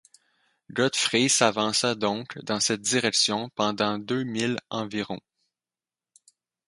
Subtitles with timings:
[0.73, 5.19] Godfrey s’avança donc dans cette direction pendant deux milles environ.